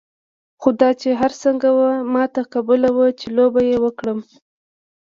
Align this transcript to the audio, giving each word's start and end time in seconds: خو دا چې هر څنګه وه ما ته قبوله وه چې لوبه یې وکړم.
خو 0.61 0.69
دا 0.79 0.89
چې 1.01 1.09
هر 1.21 1.31
څنګه 1.43 1.67
وه 1.77 1.91
ما 2.13 2.23
ته 2.33 2.41
قبوله 2.53 2.89
وه 2.97 3.07
چې 3.19 3.27
لوبه 3.37 3.61
یې 3.69 3.77
وکړم. 3.85 4.19